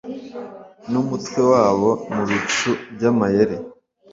[0.91, 3.55] numutwe wabo mubicu byamayeri.